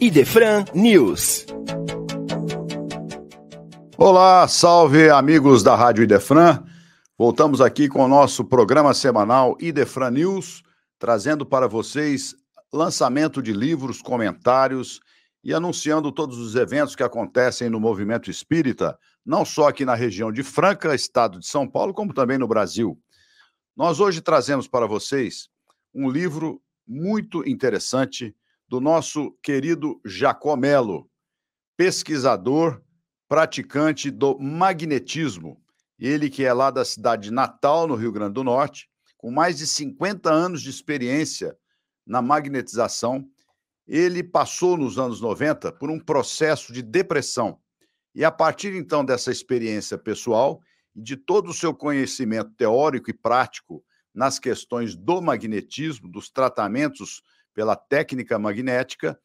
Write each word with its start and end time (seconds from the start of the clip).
Idefran 0.00 0.64
News. 0.74 1.44
Olá, 3.98 4.48
salve 4.48 5.10
amigos 5.10 5.62
da 5.62 5.76
Rádio 5.76 6.04
Idefran. 6.04 6.64
Voltamos 7.18 7.60
aqui 7.60 7.86
com 7.86 8.02
o 8.02 8.08
nosso 8.08 8.46
programa 8.46 8.94
semanal 8.94 9.58
Idefran 9.60 10.10
News, 10.10 10.62
trazendo 10.98 11.44
para 11.44 11.68
vocês 11.68 12.34
lançamento 12.72 13.42
de 13.42 13.52
livros, 13.52 14.00
comentários 14.00 15.00
e 15.44 15.52
anunciando 15.52 16.10
todos 16.10 16.38
os 16.38 16.54
eventos 16.54 16.96
que 16.96 17.02
acontecem 17.02 17.68
no 17.68 17.78
movimento 17.78 18.30
espírita, 18.30 18.98
não 19.24 19.44
só 19.44 19.68
aqui 19.68 19.84
na 19.84 19.94
região 19.94 20.32
de 20.32 20.42
Franca, 20.42 20.94
estado 20.94 21.38
de 21.38 21.46
São 21.46 21.68
Paulo, 21.68 21.92
como 21.92 22.14
também 22.14 22.38
no 22.38 22.48
Brasil. 22.48 22.98
Nós 23.76 24.00
hoje 24.00 24.22
trazemos 24.22 24.66
para 24.66 24.86
vocês 24.86 25.50
um 25.94 26.08
livro 26.08 26.62
muito 26.90 27.48
interessante 27.48 28.34
do 28.68 28.80
nosso 28.80 29.30
querido 29.44 30.00
Jacó 30.04 30.56
Melo, 30.56 31.08
pesquisador, 31.76 32.82
praticante 33.28 34.10
do 34.10 34.36
magnetismo. 34.40 35.62
Ele 35.96 36.28
que 36.28 36.44
é 36.44 36.52
lá 36.52 36.68
da 36.68 36.84
cidade 36.84 37.28
de 37.28 37.30
Natal, 37.30 37.86
no 37.86 37.94
Rio 37.94 38.10
Grande 38.10 38.34
do 38.34 38.42
Norte, 38.42 38.90
com 39.16 39.30
mais 39.30 39.58
de 39.58 39.68
50 39.68 40.32
anos 40.32 40.62
de 40.62 40.70
experiência 40.70 41.56
na 42.04 42.20
magnetização, 42.20 43.24
ele 43.86 44.24
passou 44.24 44.76
nos 44.76 44.98
anos 44.98 45.20
90 45.20 45.70
por 45.72 45.90
um 45.90 46.00
processo 46.00 46.72
de 46.72 46.82
depressão. 46.82 47.60
E 48.12 48.24
a 48.24 48.32
partir 48.32 48.74
então 48.74 49.04
dessa 49.04 49.30
experiência 49.30 49.96
pessoal 49.96 50.60
e 50.96 51.00
de 51.00 51.16
todo 51.16 51.50
o 51.50 51.54
seu 51.54 51.72
conhecimento 51.72 52.50
teórico 52.56 53.10
e 53.10 53.14
prático 53.14 53.84
nas 54.14 54.38
questões 54.38 54.96
do 54.96 55.20
magnetismo, 55.20 56.08
dos 56.08 56.30
tratamentos 56.30 57.22
pela 57.54 57.76
técnica 57.76 58.38
magnética, 58.38 59.18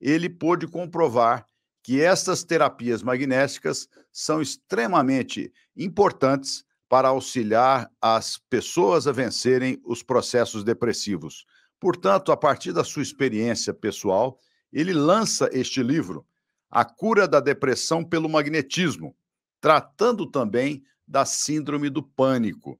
ele 0.00 0.28
pôde 0.28 0.66
comprovar 0.66 1.46
que 1.82 2.00
essas 2.00 2.44
terapias 2.44 3.02
magnéticas 3.02 3.88
são 4.12 4.40
extremamente 4.40 5.52
importantes 5.76 6.64
para 6.88 7.08
auxiliar 7.08 7.90
as 8.00 8.38
pessoas 8.50 9.06
a 9.06 9.12
vencerem 9.12 9.80
os 9.84 10.02
processos 10.02 10.62
depressivos. 10.62 11.44
Portanto, 11.80 12.30
a 12.30 12.36
partir 12.36 12.72
da 12.72 12.84
sua 12.84 13.02
experiência 13.02 13.72
pessoal, 13.72 14.38
ele 14.72 14.92
lança 14.92 15.48
este 15.52 15.82
livro, 15.82 16.24
A 16.70 16.84
Cura 16.84 17.26
da 17.26 17.40
Depressão 17.40 18.04
pelo 18.04 18.28
Magnetismo, 18.28 19.16
tratando 19.60 20.26
também 20.26 20.84
da 21.06 21.24
Síndrome 21.24 21.90
do 21.90 22.02
Pânico. 22.02 22.78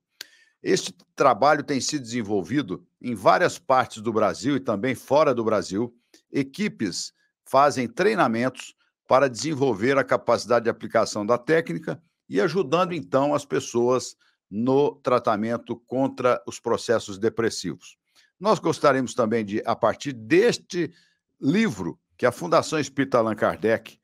Este 0.62 0.94
trabalho 1.16 1.64
tem 1.64 1.80
sido 1.80 2.02
desenvolvido 2.02 2.86
em 3.00 3.14
várias 3.14 3.58
partes 3.58 4.00
do 4.00 4.12
Brasil 4.12 4.56
e 4.56 4.60
também 4.60 4.94
fora 4.94 5.34
do 5.34 5.42
Brasil. 5.42 5.92
Equipes 6.30 7.12
fazem 7.44 7.88
treinamentos 7.88 8.74
para 9.08 9.28
desenvolver 9.28 9.98
a 9.98 10.04
capacidade 10.04 10.64
de 10.64 10.70
aplicação 10.70 11.26
da 11.26 11.36
técnica 11.36 12.00
e 12.28 12.40
ajudando 12.40 12.92
então 12.92 13.34
as 13.34 13.44
pessoas 13.44 14.16
no 14.48 14.94
tratamento 14.96 15.76
contra 15.86 16.40
os 16.46 16.60
processos 16.60 17.18
depressivos. 17.18 17.96
Nós 18.38 18.58
gostaríamos 18.58 19.14
também 19.14 19.44
de, 19.44 19.62
a 19.66 19.74
partir 19.74 20.12
deste 20.12 20.92
livro, 21.40 21.98
que 22.16 22.26
a 22.26 22.32
Fundação 22.32 22.78
Espírita 22.78 23.18
Allan 23.18 23.34
Kardec, 23.34 23.98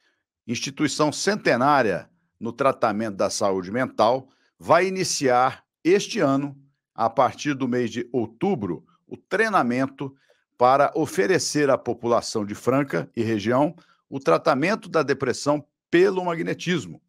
instituição 0.46 1.12
centenária 1.12 2.10
no 2.40 2.52
tratamento 2.52 3.16
da 3.16 3.30
saúde 3.30 3.70
mental, 3.70 4.28
vai 4.58 4.86
iniciar 4.86 5.64
este 5.84 6.20
ano, 6.20 6.56
a 6.94 7.08
partir 7.08 7.54
do 7.54 7.68
mês 7.68 7.90
de 7.90 8.08
outubro, 8.12 8.84
o 9.06 9.16
treinamento 9.16 10.14
para 10.56 10.92
oferecer 10.94 11.70
à 11.70 11.78
população 11.78 12.44
de 12.44 12.54
Franca 12.54 13.10
e 13.16 13.22
região 13.22 13.74
o 14.10 14.18
tratamento 14.18 14.88
da 14.88 15.02
depressão 15.02 15.64
pelo 15.90 16.24
magnetismo. 16.24 17.00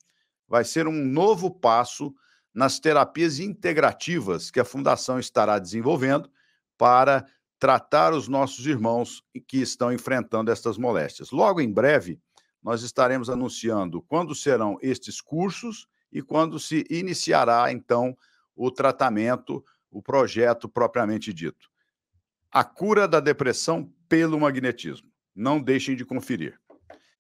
Vai 0.48 0.64
ser 0.64 0.88
um 0.88 1.06
novo 1.06 1.50
passo 1.52 2.14
nas 2.54 2.80
terapias 2.80 3.40
integrativas 3.40 4.52
que 4.52 4.60
a 4.60 4.66
Fundação 4.66 5.20
estará 5.20 5.60
desenvolvendo 5.60 6.30
para 6.78 7.26
tratar 7.58 8.14
os 8.14 8.28
nossos 8.28 8.66
irmãos 8.66 9.24
que 9.48 9.58
estão 9.58 9.92
enfrentando 9.92 10.52
estas 10.52 10.78
moléstias. 10.78 11.32
Logo 11.32 11.60
em 11.60 11.72
breve, 11.72 12.20
nós 12.64 12.84
estaremos 12.84 13.30
anunciando 13.30 14.02
quando 14.02 14.34
serão 14.34 14.78
estes 14.82 15.20
cursos 15.22 15.88
e 16.12 16.22
quando 16.22 16.60
se 16.60 16.86
iniciará, 16.90 17.72
então, 17.72 18.18
o 18.60 18.70
tratamento, 18.70 19.64
o 19.90 20.02
projeto 20.02 20.68
propriamente 20.68 21.34
dito. 21.34 21.70
A 22.52 22.62
cura 22.62 23.08
da 23.08 23.22
depressão 23.22 23.90
pelo 24.10 24.38
magnetismo. 24.38 25.10
Não 25.34 25.62
deixem 25.62 25.96
de 25.96 26.04
conferir. 26.04 26.60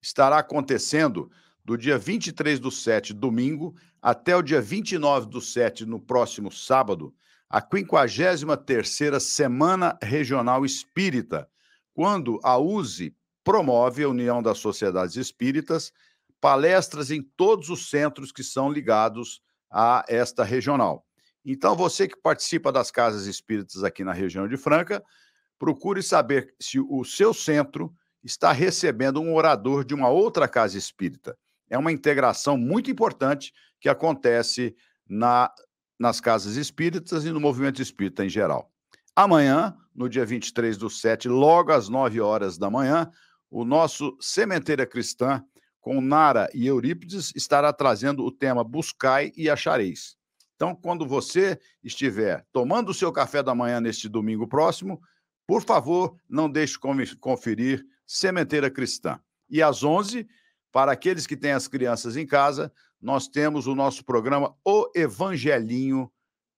Estará 0.02 0.40
acontecendo 0.40 1.32
do 1.64 1.78
dia 1.78 1.98
23 1.98 2.60
do 2.60 2.70
7, 2.70 3.14
domingo, 3.14 3.74
até 4.02 4.36
o 4.36 4.42
dia 4.42 4.60
29 4.60 5.28
do 5.28 5.40
7, 5.40 5.86
no 5.86 5.98
próximo 5.98 6.52
sábado, 6.52 7.16
a 7.50 7.62
53ª 7.62 9.18
Semana 9.22 9.98
Regional 10.02 10.66
Espírita, 10.66 11.50
quando 11.94 12.38
a 12.44 12.58
USE 12.58 13.16
promove 13.46 14.04
a 14.04 14.10
União 14.10 14.44
das 14.44 14.58
Sociedades 14.58 15.16
Espíritas, 15.16 15.94
palestras 16.42 17.12
em 17.12 17.22
todos 17.22 17.70
os 17.70 17.90
centros 17.90 18.30
que 18.30 18.44
são 18.44 18.70
ligados 18.70 19.42
a 19.72 20.04
esta 20.10 20.44
regional. 20.44 21.06
Então, 21.46 21.76
você 21.76 22.08
que 22.08 22.18
participa 22.18 22.72
das 22.72 22.92
casas 22.92 23.26
espíritas 23.26 23.84
aqui 23.84 24.04
na 24.04 24.14
região 24.14 24.48
de 24.48 24.58
Franca, 24.58 25.04
procure 25.58 26.02
saber 26.02 26.54
se 26.60 26.80
o 26.80 27.04
seu 27.04 27.34
centro 27.34 27.94
está 28.24 28.52
recebendo 28.52 29.22
um 29.22 29.34
orador 29.34 29.84
de 29.84 29.94
uma 29.94 30.10
outra 30.10 30.48
casa 30.48 30.78
espírita. 30.78 31.38
É 31.70 31.78
uma 31.78 31.92
integração 31.92 32.58
muito 32.58 32.90
importante 32.90 33.54
que 33.80 33.88
acontece 33.88 34.76
na, 35.08 35.52
nas 35.98 36.20
casas 36.20 36.56
espíritas 36.56 37.26
e 37.26 37.32
no 37.32 37.40
movimento 37.40 37.82
espírita 37.82 38.26
em 38.26 38.30
geral. 38.30 38.72
Amanhã, 39.16 39.76
no 39.94 40.10
dia 40.10 40.26
23 40.26 40.78
do 40.78 40.90
7, 40.90 41.28
logo 41.28 41.72
às 41.72 41.90
9 41.90 42.22
horas 42.22 42.58
da 42.58 42.70
manhã, 42.70 43.10
o 43.50 43.66
nosso 43.66 44.16
Sementeira 44.20 44.86
Cristã, 44.86 45.44
com 45.82 46.02
Nara 46.02 46.50
e 46.54 46.68
Eurípides, 46.68 47.34
estará 47.36 47.72
trazendo 47.74 48.24
o 48.24 48.32
tema 48.32 48.64
Buscai 48.64 49.32
e 49.36 49.50
Achareis. 49.50 50.19
Então, 50.59 50.75
quando 50.75 51.08
você 51.08 51.58
estiver 51.81 52.46
tomando 52.52 52.90
o 52.90 52.94
seu 52.94 53.14
café 53.14 53.42
da 53.42 53.56
manhã 53.56 53.80
neste 53.80 54.09
domingo 54.09 54.46
próximo, 54.46 55.02
por 55.47 55.64
favor, 55.64 56.18
não 56.28 56.50
deixe 56.50 56.78
de 57.06 57.16
conferir 57.16 57.86
Sementeira 58.06 58.70
Cristã. 58.70 59.18
E 59.50 59.62
às 59.62 59.86
11, 59.86 60.28
para 60.70 60.92
aqueles 60.92 61.25
que 61.25 61.38
têm 61.38 61.53
as 61.53 61.70
crianças 61.70 62.18
em 62.18 62.28
casa, 62.28 62.74
nós 63.02 63.30
temos 63.30 63.68
o 63.68 63.74
nosso 63.74 64.03
programa 64.03 64.53
O 64.66 64.92
Evangelinho, 64.94 66.12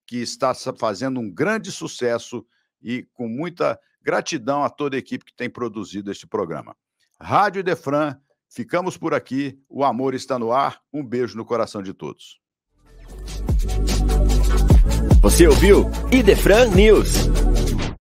que 0.04 0.16
está 0.16 0.52
fazendo 0.76 1.20
um 1.20 1.30
grande 1.30 1.70
sucesso 1.70 2.44
e 2.82 3.04
com 3.12 3.28
muita 3.28 3.78
gratidão 4.02 4.64
a 4.64 4.68
toda 4.68 4.96
a 4.96 4.98
equipe 4.98 5.26
que 5.26 5.36
tem 5.36 5.48
produzido 5.48 6.10
este 6.10 6.26
programa. 6.26 6.76
Rádio 7.20 7.62
Defran, 7.62 8.18
ficamos 8.48 8.98
por 8.98 9.14
aqui. 9.14 9.62
O 9.68 9.84
amor 9.84 10.12
está 10.12 10.40
no 10.40 10.50
ar. 10.50 10.82
Um 10.92 11.06
beijo 11.06 11.36
no 11.36 11.44
coração 11.44 11.84
de 11.84 11.94
todos. 11.94 12.41
Você 15.20 15.46
ouviu 15.46 15.90
Idefran 16.10 16.66
News. 16.66 17.28